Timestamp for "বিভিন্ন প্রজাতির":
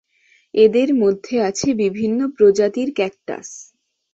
1.81-2.89